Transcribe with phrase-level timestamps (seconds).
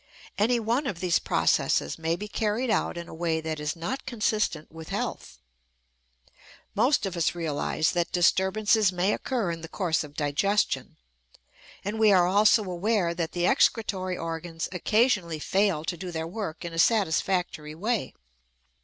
[0.35, 4.03] Any one of these processes may be carried out in a way that is not
[4.07, 5.37] consistent with health.
[6.73, 10.97] Most of us realize that disturbances may occur in the course of digestion,
[11.85, 16.65] and we are also aware that the excretory organs occasionally fail to do their work
[16.65, 18.15] in a satisfactory way.